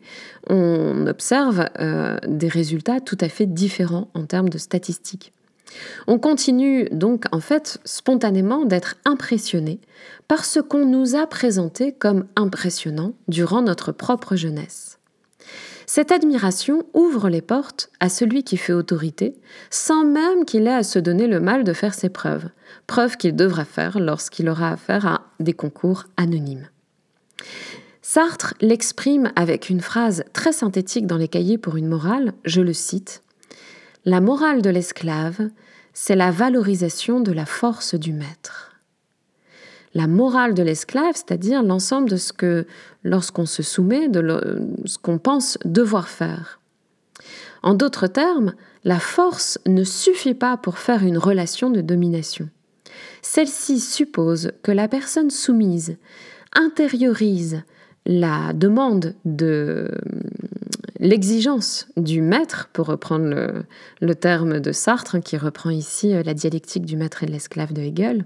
on 0.48 1.06
observe 1.06 1.66
euh, 1.78 2.18
des 2.26 2.48
résultats 2.48 3.00
tout 3.00 3.18
à 3.20 3.28
fait 3.28 3.46
différents 3.46 4.08
en 4.14 4.26
termes 4.26 4.48
de 4.48 4.58
statistiques. 4.58 5.32
On 6.06 6.18
continue 6.18 6.88
donc 6.90 7.24
en 7.32 7.40
fait 7.40 7.78
spontanément 7.84 8.64
d'être 8.64 8.96
impressionné 9.04 9.80
par 10.28 10.44
ce 10.44 10.60
qu'on 10.60 10.86
nous 10.86 11.14
a 11.14 11.26
présenté 11.26 11.92
comme 11.92 12.26
impressionnant 12.36 13.14
durant 13.28 13.62
notre 13.62 13.92
propre 13.92 14.36
jeunesse. 14.36 14.98
Cette 15.86 16.12
admiration 16.12 16.84
ouvre 16.94 17.28
les 17.28 17.42
portes 17.42 17.90
à 18.00 18.08
celui 18.08 18.44
qui 18.44 18.56
fait 18.56 18.72
autorité, 18.72 19.34
sans 19.68 20.04
même 20.04 20.44
qu'il 20.44 20.66
ait 20.66 20.74
à 20.74 20.84
se 20.84 20.98
donner 20.98 21.26
le 21.26 21.40
mal 21.40 21.64
de 21.64 21.72
faire 21.72 21.94
ses 21.94 22.08
preuves, 22.08 22.48
preuves 22.86 23.16
qu'il 23.16 23.36
devra 23.36 23.64
faire 23.64 23.98
lorsqu'il 23.98 24.48
aura 24.48 24.70
affaire 24.70 25.06
à 25.06 25.22
des 25.40 25.52
concours 25.52 26.04
anonymes. 26.16 26.68
Sartre 28.00 28.54
l'exprime 28.60 29.32
avec 29.36 29.70
une 29.70 29.80
phrase 29.80 30.24
très 30.32 30.52
synthétique 30.52 31.06
dans 31.06 31.16
les 31.16 31.28
cahiers 31.28 31.58
pour 31.58 31.76
une 31.76 31.88
morale, 31.88 32.32
je 32.44 32.60
le 32.60 32.72
cite 32.72 33.22
La 34.04 34.20
morale 34.20 34.62
de 34.62 34.70
l'esclave, 34.70 35.50
c'est 35.92 36.16
la 36.16 36.30
valorisation 36.30 37.20
de 37.20 37.32
la 37.32 37.46
force 37.46 37.94
du 37.94 38.12
maître 38.12 38.72
la 39.94 40.06
morale 40.06 40.54
de 40.54 40.62
l'esclave, 40.62 41.14
c'est-à-dire 41.14 41.62
l'ensemble 41.62 42.08
de 42.08 42.16
ce 42.16 42.32
que, 42.32 42.66
lorsqu'on 43.04 43.46
se 43.46 43.62
soumet, 43.62 44.08
de 44.08 44.60
ce 44.84 44.98
qu'on 44.98 45.18
pense 45.18 45.58
devoir 45.64 46.08
faire. 46.08 46.60
En 47.62 47.74
d'autres 47.74 48.06
termes, 48.06 48.54
la 48.84 48.98
force 48.98 49.58
ne 49.66 49.84
suffit 49.84 50.34
pas 50.34 50.56
pour 50.56 50.78
faire 50.78 51.04
une 51.04 51.18
relation 51.18 51.70
de 51.70 51.80
domination. 51.80 52.48
Celle-ci 53.20 53.78
suppose 53.78 54.52
que 54.62 54.72
la 54.72 54.88
personne 54.88 55.30
soumise 55.30 55.96
intériorise 56.54 57.62
la 58.04 58.52
demande 58.52 59.14
de 59.24 59.88
l'exigence 61.02 61.88
du 61.98 62.22
maître, 62.22 62.70
pour 62.72 62.86
reprendre 62.86 63.64
le, 64.00 64.14
terme 64.14 64.60
de 64.60 64.72
Sartre, 64.72 65.20
qui 65.20 65.36
reprend 65.36 65.70
ici 65.70 66.14
la 66.24 66.32
dialectique 66.32 66.86
du 66.86 66.96
maître 66.96 67.22
et 67.22 67.26
de 67.26 67.32
l'esclave 67.32 67.74
de 67.74 67.82
Hegel, 67.82 68.24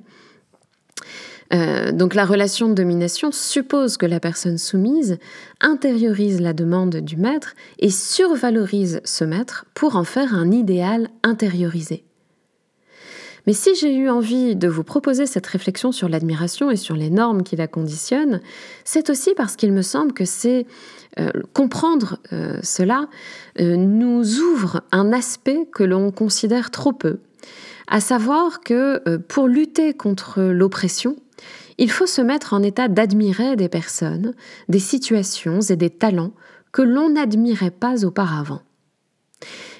euh, 1.52 1.92
donc 1.92 2.14
la 2.14 2.24
relation 2.24 2.68
de 2.68 2.74
domination 2.74 3.30
suppose 3.30 3.96
que 3.96 4.06
la 4.06 4.20
personne 4.20 4.58
soumise 4.58 5.18
intériorise 5.60 6.40
la 6.40 6.52
demande 6.52 6.96
du 6.96 7.16
maître 7.16 7.54
et 7.78 7.90
survalorise 7.90 9.00
ce 9.04 9.24
maître 9.24 9.66
pour 9.74 9.96
en 9.96 10.04
faire 10.04 10.34
un 10.34 10.50
idéal 10.50 11.08
intériorisé. 11.22 12.05
Mais 13.46 13.52
si 13.52 13.74
j'ai 13.74 13.94
eu 13.94 14.08
envie 14.08 14.56
de 14.56 14.68
vous 14.68 14.84
proposer 14.84 15.26
cette 15.26 15.46
réflexion 15.46 15.92
sur 15.92 16.08
l'admiration 16.08 16.70
et 16.70 16.76
sur 16.76 16.96
les 16.96 17.10
normes 17.10 17.42
qui 17.42 17.56
la 17.56 17.68
conditionnent, 17.68 18.40
c'est 18.84 19.10
aussi 19.10 19.34
parce 19.34 19.56
qu'il 19.56 19.72
me 19.72 19.82
semble 19.82 20.12
que 20.12 20.24
c'est 20.24 20.66
euh, 21.18 21.30
comprendre 21.52 22.18
euh, 22.32 22.58
cela 22.62 23.08
nous 23.58 24.40
ouvre 24.40 24.82
un 24.92 25.12
aspect 25.12 25.66
que 25.72 25.82
l'on 25.84 26.10
considère 26.10 26.70
trop 26.70 26.92
peu, 26.92 27.20
à 27.86 28.00
savoir 28.00 28.60
que 28.60 29.16
pour 29.28 29.48
lutter 29.48 29.94
contre 29.94 30.42
l'oppression, 30.42 31.16
il 31.78 31.90
faut 31.90 32.06
se 32.06 32.22
mettre 32.22 32.54
en 32.54 32.62
état 32.62 32.88
d'admirer 32.88 33.56
des 33.56 33.68
personnes, 33.68 34.34
des 34.68 34.78
situations 34.78 35.60
et 35.60 35.76
des 35.76 35.90
talents 35.90 36.32
que 36.72 36.82
l'on 36.82 37.10
n'admirait 37.10 37.70
pas 37.70 38.04
auparavant. 38.04 38.62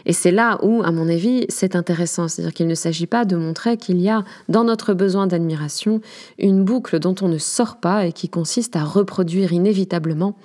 Et 0.07 0.13
c'est 0.13 0.31
là 0.31 0.59
où, 0.63 0.83
à 0.83 0.93
mon 0.93 1.09
avis, 1.09 1.45
c'est 1.49 1.77
intéressant. 1.77 2.29
C'est-à-dire 2.29 2.55
qu'il 2.55 2.69
ne 2.69 2.75
s'agit 2.75 3.07
pas 3.07 3.25
de 3.25 3.37
montrer 3.37 3.77
qu'il 3.77 4.01
y 4.01 4.09
a, 4.09 4.25
dans 4.49 4.65
notre 4.65 4.95
besoin 4.95 5.27
d'admiration, 5.27 6.01
une 6.39 6.65
boucle 6.65 6.99
dont 6.99 7.15
on 7.21 7.29
ne 7.29 7.39
sort 7.39 7.81
pas 7.81 8.07
et 8.07 8.13
qui 8.13 8.29
consiste 8.29 8.77
à 8.77 8.85
reproduire 8.85 9.53
inévitablement 9.53 10.37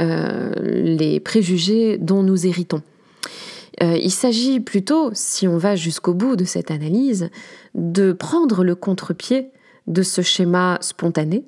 euh, 0.00 0.52
les 0.60 1.18
préjugés 1.18 1.98
dont 1.98 2.22
nous 2.22 2.46
héritons. 2.46 2.82
Euh, 3.82 3.96
il 3.96 4.10
s'agit 4.10 4.60
plutôt, 4.60 5.10
si 5.14 5.48
on 5.48 5.56
va 5.56 5.74
jusqu'au 5.74 6.14
bout 6.14 6.36
de 6.36 6.44
cette 6.44 6.70
analyse, 6.70 7.30
de 7.74 8.12
prendre 8.12 8.64
le 8.64 8.74
contre-pied 8.74 9.50
de 9.86 10.02
ce 10.02 10.20
schéma 10.20 10.78
spontané 10.80 11.44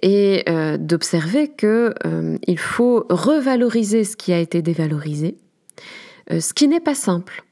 et 0.00 0.44
euh, 0.48 0.78
d'observer 0.78 1.50
euh, 1.64 2.36
faut 2.56 3.06
revaloriser 3.10 4.04
ce 4.04 4.16
qui 4.16 4.32
a 4.32 4.38
été 4.38 4.62
dévalorisé, 4.62 5.36
ce 6.30 6.52
qui 6.54 6.68
n'est 6.68 6.80
pas 6.80 6.94
simple. 6.94 7.44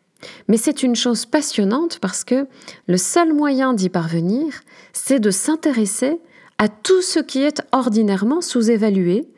Mais 0.49 0.57
c'est 0.57 0.83
une 0.83 0.97
chose 0.97 1.27
passionnante 1.27 1.99
parce 2.01 2.25
que 2.25 2.47
le 2.87 2.97
seul 2.97 3.33
moyen 3.33 3.73
d'y 3.73 3.89
parvenir, 3.89 4.61
c'est 4.93 5.21
de 5.21 5.31
s'intéresser 5.31 6.21
à 6.59 6.69
tout 6.69 7.03
ce 7.03 7.21
qui 7.21 7.43
est 7.43 7.63
ordinairement 7.73 8.41
sous-évalué, 8.41 9.29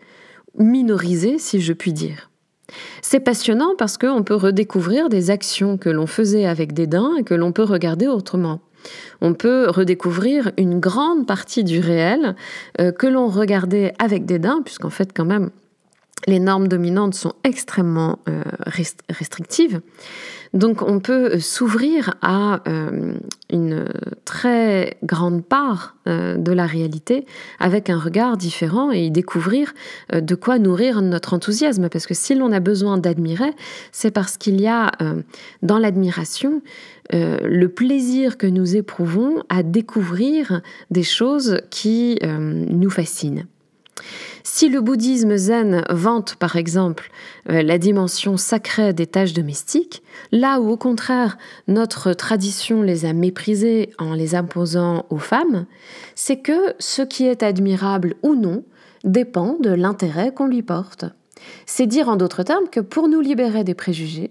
minorisé 0.59 1.39
si 1.39 1.61
je 1.61 1.73
puis 1.73 1.93
dire. 1.93 2.31
C'est 3.03 3.21
passionnant 3.21 3.75
parce 3.77 3.99
qu'on 3.99 4.23
peut 4.23 4.35
redécouvrir 4.35 5.09
des 5.09 5.31
actions 5.31 5.77
que 5.77 5.91
l'on 5.91 6.07
faisait 6.07 6.47
avec 6.47 6.73
dédain 6.73 7.11
et 7.19 7.25
que 7.25 7.35
l'on 7.35 7.53
peut 7.53 7.65
regarder 7.65 8.07
autrement. 8.07 8.61
On 9.21 9.35
peut 9.35 9.69
redécouvrir 9.69 10.51
une 10.57 10.81
grande 10.81 11.27
partie 11.27 11.62
du 11.62 11.79
réel 11.79 12.35
euh, 12.81 12.91
que 12.91 13.07
l'on 13.07 13.29
regardait 13.29 13.95
avec 14.01 14.25
dédain, 14.25 14.61
puisqu'en 14.65 14.91
fait 14.91 15.12
quand 15.12 15.25
même 15.25 15.51
les 16.26 16.41
normes 16.41 16.69
dominantes 16.69 17.14
sont 17.14 17.35
extrêmement 17.45 18.21
euh, 18.29 18.43
restrictives. 19.09 19.81
Donc 20.55 20.83
on 20.83 21.00
peut 21.00 21.38
s'ouvrir 21.38 22.14
à 22.21 22.61
euh, 22.69 23.14
une 23.50 23.87
très 24.25 24.99
grande 25.02 25.43
part 25.43 25.97
euh, 26.07 26.37
de 26.37 26.52
la 26.52 26.67
réalité 26.67 27.25
avec 27.59 27.88
un 27.88 27.99
regard 27.99 28.37
différent 28.37 28.93
et 28.93 29.07
y 29.07 29.11
découvrir 29.11 29.73
de 30.12 30.35
quoi 30.35 30.59
nourrir 30.59 31.00
notre 31.00 31.35
enthousiasme. 31.35 31.88
Parce 31.88 32.07
que 32.07 32.14
si 32.14 32.35
l'on 32.35 32.52
a 32.52 32.61
besoin 32.61 32.99
d'admirer, 32.99 33.52
c'est 33.93 34.11
parce 34.11 34.37
qu'il 34.37 34.61
y 34.61 34.69
a 34.69 34.93
dans 35.62 35.79
l'admiration 35.79 36.62
le 37.12 37.67
plaisir 37.67 38.37
que 38.37 38.47
nous 38.47 38.76
éprouvons 38.76 39.43
à 39.49 39.62
découvrir 39.62 40.61
des 40.91 41.02
choses 41.02 41.61
qui 41.71 42.19
nous 42.23 42.91
fascinent. 42.91 43.47
Si 44.45 44.69
le 44.69 44.81
bouddhisme 44.81 45.37
zen 45.37 45.85
vante 45.91 46.35
par 46.37 46.57
exemple 46.57 47.11
euh, 47.49 47.63
la 47.63 47.79
dimension 47.79 48.37
sacrée 48.37 48.93
des 48.93 49.07
tâches 49.07 49.33
domestiques, 49.33 50.03
là 50.33 50.61
où 50.61 50.71
au 50.71 50.77
contraire 50.77 51.39
notre 51.69 52.13
tradition 52.13 52.83
les 52.83 53.05
a 53.05 53.13
méprisées 53.13 53.91
en 53.99 54.15
les 54.15 54.35
imposant 54.35 55.07
aux 55.11 55.19
femmes, 55.19 55.67
c'est 56.15 56.39
que 56.39 56.75
ce 56.79 57.03
qui 57.03 57.27
est 57.27 57.43
admirable 57.43 58.15
ou 58.23 58.35
non 58.35 58.65
dépend 59.05 59.57
de 59.61 59.71
l'intérêt 59.71 60.33
qu'on 60.33 60.47
lui 60.47 60.63
porte. 60.63 61.05
C'est 61.67 61.87
dire 61.87 62.09
en 62.09 62.17
d'autres 62.17 62.43
termes 62.43 62.69
que 62.69 62.81
pour 62.81 63.09
nous 63.09 63.21
libérer 63.21 63.65
des 63.65 63.75
préjugés, 63.75 64.31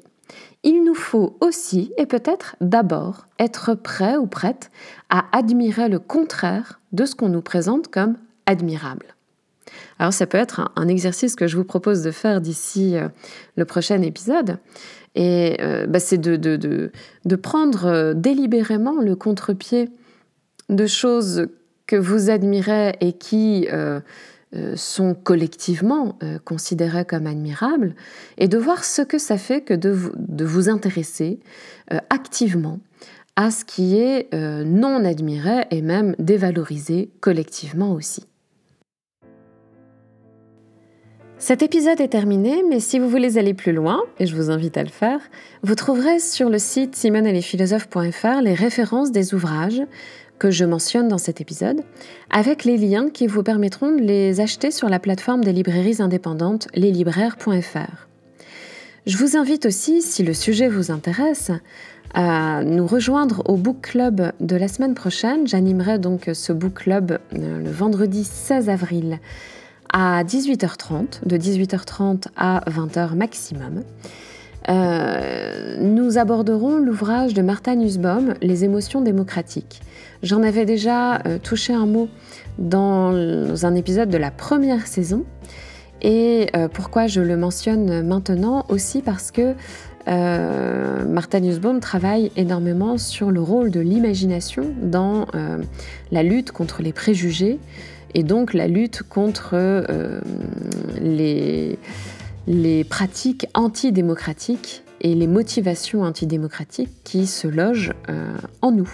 il 0.63 0.84
nous 0.84 0.96
faut 0.96 1.38
aussi 1.41 1.91
et 1.98 2.06
peut-être 2.06 2.56
d'abord 2.62 3.25
être 3.39 3.74
prêt 3.74 4.18
ou 4.18 4.27
prête 4.27 4.72
à 5.10 5.25
admirer 5.36 5.89
le 5.89 6.00
contraire 6.00 6.80
de 6.91 7.06
ce 7.06 7.15
qu'on 7.15 7.30
nous 7.30 7.41
présente 7.41 7.88
comme 7.88 8.18
admirable. 8.46 9.15
Alors 10.01 10.13
ça 10.13 10.25
peut 10.25 10.39
être 10.39 10.72
un, 10.75 10.88
exercice 10.88 11.36
que 11.36 11.46
je 11.46 11.55
vous 11.55 11.63
propose 11.63 12.01
de 12.01 12.10
faire 12.10 12.41
d'ici 12.41 12.98
euh, 12.98 13.08
le 13.55 13.65
prochain 13.65 14.01
épisode. 14.01 14.58
Et 15.13 15.58
euh, 15.62 15.86
bah, 15.86 16.00
c'est 16.00 16.17
de, 16.17 17.36
prendre 17.36 17.86
euh, 17.86 18.13
délibérément 18.15 19.00
le 19.00 19.15
contre-pied 19.15 19.89
de 20.70 20.88
choses 20.88 21.50
que 21.86 21.98
vous 21.98 22.31
admirez 22.31 22.96
et 23.00 23.13
qui 23.13 23.67
sont 24.75 25.13
collectivement 25.13 26.17
considérées 26.46 27.05
comme 27.05 27.27
admirables, 27.27 27.93
et 28.38 28.48
de 28.48 28.58
voir 28.58 28.86
ce 28.86 29.01
que 29.01 29.17
ça 29.17 29.38
fait 29.38 29.62
que 29.62 29.74
de 29.74 30.46
vous 30.46 30.70
intéresser 30.70 31.41
activement 32.10 32.79
à 33.36 33.51
ce 33.51 33.65
qui 33.65 33.98
est 33.98 34.34
non 34.34 35.03
admiré 35.03 35.65
et 35.72 35.81
même 35.81 36.15
dévalorisé 36.17 37.12
collectivement 37.20 37.91
aussi. 37.91 38.30
Cet 41.41 41.63
épisode 41.63 42.00
est 42.00 42.10
terminé, 42.10 42.62
mais 42.69 42.79
si 42.79 43.00
vous 43.00 43.10
voulez 43.10 43.39
aller 43.39 43.55
plus 43.55 43.71
loin, 43.71 44.03
et 44.19 44.27
je 44.27 44.36
vous 44.36 44.51
invite 44.51 44.77
à 44.77 44.83
le 44.83 44.89
faire, 44.89 45.19
vous 45.63 45.74
trouverez 45.74 46.19
sur 46.19 46.50
le 46.50 46.60
site 46.60 46.95
simonelesphilosophes.fr 46.95 48.41
les 48.43 48.53
références 48.53 49.12
des 49.12 49.33
ouvrages 49.33 49.81
que 50.38 50.51
je 50.51 50.65
mentionne 50.65 51.07
dans 51.07 51.17
cet 51.17 51.41
épisode, 51.41 51.81
avec 52.29 52.63
les 52.63 52.77
liens 52.77 53.10
qui 53.10 53.25
vous 53.25 53.41
permettront 53.41 53.89
de 53.89 54.01
les 54.01 54.39
acheter 54.39 54.69
sur 54.69 54.88
la 54.88 55.00
plateforme 55.00 55.43
des 55.43 55.51
librairies 55.51 56.00
indépendantes 56.00 56.67
leslibraires.fr. 56.75 58.07
Je 59.07 59.17
vous 59.17 59.36
invite 59.36 59.65
aussi, 59.65 60.03
si 60.03 60.21
le 60.21 60.36
sujet 60.36 60.67
vous 60.67 60.91
intéresse, 60.91 61.50
à 62.13 62.63
nous 62.63 62.86
rejoindre 62.86 63.41
au 63.50 63.55
book 63.55 63.81
club 63.81 64.31
de 64.41 64.55
la 64.55 64.67
semaine 64.67 64.93
prochaine. 64.93 65.48
J'animerai 65.48 65.98
donc 65.98 66.29
ce 66.31 66.53
book 66.53 66.75
club 66.75 67.17
euh, 67.33 67.63
le 67.63 67.71
vendredi 67.71 68.25
16 68.25 68.69
avril 68.69 69.19
à 69.91 70.23
18h30, 70.23 71.25
de 71.25 71.38
18h30 71.38 72.27
à 72.38 72.62
20h 72.69 73.15
maximum. 73.15 73.84
Euh, 74.69 75.77
nous 75.80 76.17
aborderons 76.17 76.77
l'ouvrage 76.77 77.34
de 77.34 77.41
Martha 77.41 77.75
Nussbaum, 77.75 78.36
Les 78.41 78.63
émotions 78.63 79.01
démocratiques. 79.01 79.82
J'en 80.23 80.43
avais 80.43 80.65
déjà 80.65 81.15
euh, 81.25 81.39
touché 81.39 81.73
un 81.73 81.88
mot 81.88 82.10
dans 82.60 83.65
un 83.65 83.75
épisode 83.75 84.10
de 84.10 84.17
la 84.17 84.32
première 84.32 84.88
saison. 84.88 85.25
Et 86.04 86.47
euh, 86.56 86.67
pourquoi 86.67 87.08
je 87.08 87.21
le 87.21 87.38
mentionne 87.38 88.06
maintenant 88.06 88.65
Aussi 88.69 89.01
parce 89.01 89.32
que 89.32 89.56
Martha 90.08 91.39
Nussbaum 91.39 91.80
travaille 91.80 92.32
énormément 92.36 92.97
sur 92.97 93.30
le 93.30 93.39
rôle 93.39 93.69
de 93.69 93.80
l'imagination 93.80 94.73
dans 94.82 95.27
la 96.12 96.23
lutte 96.23 96.51
contre 96.51 96.82
les 96.82 96.91
préjugés 96.91 97.60
et 98.13 98.24
donc 98.24 98.54
la 98.54 98.67
lutte 98.67 99.04
contre 99.04 99.52
euh, 99.54 100.21
les, 101.00 101.78
pratiques 102.89 103.47
antidémocratiques 103.54 104.84
et 105.02 105.15
les 105.15 105.28
motivations 105.28 106.04
antidémocratiques 106.04 106.91
qui 107.04 107.28
se 107.28 107.47
logent 107.47 107.93
euh, 108.10 108.34
en 108.62 108.71
nous. 108.71 108.89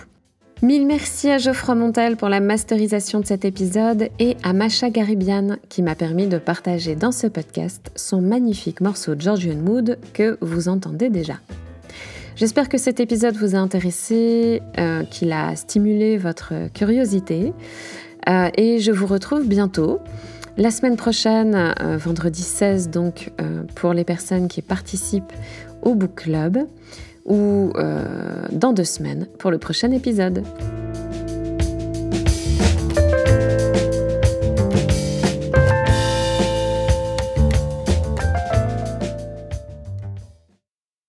Mille 0.64 0.88
merci 0.88 1.30
à 1.30 1.38
Geoffroy 1.38 1.76
Montel 1.76 2.18
pour 2.18 2.30
la 2.30 2.40
masterisation 2.40 3.20
de 3.20 3.26
cet 3.26 3.46
épisode 3.46 4.10
et 4.18 4.38
à 4.42 4.54
Macha 4.54 4.90
Garibian 4.90 5.58
qui 5.70 5.84
m'a 5.84 5.94
permis 5.94 6.26
de 6.26 6.40
partager 6.40 6.96
dans 6.96 7.12
ce 7.12 7.28
podcast 7.28 7.92
son 7.96 8.22
magnifique 8.22 8.82
morceau 8.82 9.14
Georgian 9.18 9.58
Mood 9.58 10.00
que 10.14 10.38
vous 10.42 10.68
entendez 10.68 11.10
déjà. 11.10 11.36
J'espère 12.38 12.70
que 12.70 12.78
cet 12.78 13.00
épisode 13.00 13.36
vous 13.36 13.56
a 13.56 13.58
intéressé, 13.58 14.62
euh, 14.78 15.04
qu'il 15.04 15.32
a 15.32 15.56
stimulé 15.56 16.20
votre 16.20 16.72
curiosité. 16.72 17.52
Euh, 18.28 18.50
et 18.58 18.80
je 18.80 18.92
vous 18.92 19.08
retrouve 19.08 19.48
bientôt. 19.48 20.00
La 20.58 20.72
semaine 20.72 20.98
prochaine, 20.98 21.56
euh, 21.56 21.98
vendredi 21.98 22.42
16, 22.42 22.90
donc 22.90 23.32
euh, 23.40 23.64
pour 23.76 23.94
les 23.94 24.04
personnes 24.04 24.48
qui 24.48 24.62
participent 24.62 25.34
au 25.82 25.94
book 25.94 26.16
club, 26.16 26.60
ou 27.26 27.74
dans 28.54 28.72
deux 28.72 28.86
semaines 28.86 29.28
pour 29.38 29.52
le 29.52 29.58
prochain 29.58 29.92
épisode. 29.92 30.44